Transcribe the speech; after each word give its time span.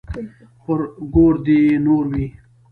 پر 0.63 0.79
ګور 1.13 1.35
دې 1.45 1.57
يې 1.67 1.75
نور 1.85 2.03
وي. 2.11 2.27